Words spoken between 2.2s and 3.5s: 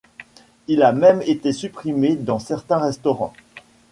certains restaurants.